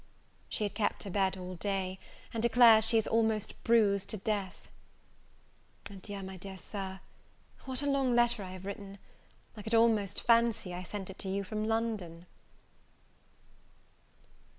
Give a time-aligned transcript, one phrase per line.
[0.49, 1.99] She had kept her bed all day,
[2.33, 4.67] and declares she is almost bruised to death.
[5.91, 7.01] Adieu, my dear Sir.
[7.65, 8.97] What a long letter have I written!
[9.55, 12.25] I could almost fancy I sent it to you from London!